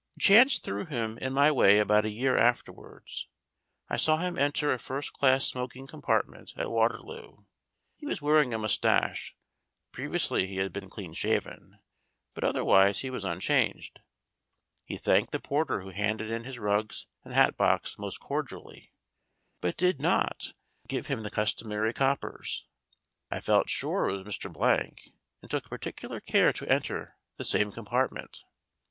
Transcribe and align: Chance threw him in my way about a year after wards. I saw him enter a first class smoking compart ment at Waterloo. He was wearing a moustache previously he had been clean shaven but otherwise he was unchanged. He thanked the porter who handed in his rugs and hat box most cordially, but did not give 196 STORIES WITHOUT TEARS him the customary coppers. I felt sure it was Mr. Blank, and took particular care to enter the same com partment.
Chance 0.19 0.57
threw 0.57 0.85
him 0.87 1.19
in 1.19 1.31
my 1.31 1.51
way 1.51 1.77
about 1.77 2.05
a 2.05 2.09
year 2.09 2.35
after 2.35 2.71
wards. 2.73 3.27
I 3.87 3.97
saw 3.97 4.17
him 4.17 4.35
enter 4.35 4.73
a 4.73 4.79
first 4.79 5.13
class 5.13 5.45
smoking 5.45 5.85
compart 5.85 6.27
ment 6.27 6.53
at 6.57 6.71
Waterloo. 6.71 7.37
He 7.97 8.07
was 8.07 8.19
wearing 8.19 8.51
a 8.51 8.57
moustache 8.57 9.35
previously 9.91 10.47
he 10.47 10.55
had 10.55 10.73
been 10.73 10.89
clean 10.89 11.13
shaven 11.13 11.77
but 12.33 12.43
otherwise 12.43 13.01
he 13.01 13.11
was 13.11 13.23
unchanged. 13.23 13.99
He 14.85 14.97
thanked 14.97 15.31
the 15.33 15.39
porter 15.39 15.81
who 15.81 15.91
handed 15.91 16.31
in 16.31 16.45
his 16.45 16.57
rugs 16.57 17.05
and 17.23 17.31
hat 17.35 17.55
box 17.55 17.99
most 17.99 18.19
cordially, 18.19 18.93
but 19.59 19.77
did 19.77 19.99
not 19.99 20.53
give 20.87 21.07
196 21.11 21.11
STORIES 21.11 21.13
WITHOUT 21.13 21.13
TEARS 21.13 21.13
him 21.13 21.23
the 21.23 21.93
customary 21.93 21.93
coppers. 21.93 22.65
I 23.29 23.39
felt 23.39 23.69
sure 23.69 24.09
it 24.09 24.23
was 24.23 24.35
Mr. 24.35 24.51
Blank, 24.51 25.09
and 25.43 25.51
took 25.51 25.65
particular 25.69 26.19
care 26.19 26.51
to 26.53 26.67
enter 26.67 27.19
the 27.37 27.43
same 27.43 27.71
com 27.71 27.85
partment. 27.85 28.41